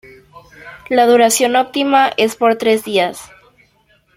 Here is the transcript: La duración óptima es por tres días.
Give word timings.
La 0.89 1.05
duración 1.05 1.55
óptima 1.55 2.09
es 2.17 2.35
por 2.35 2.55
tres 2.55 2.83
días. 2.83 3.29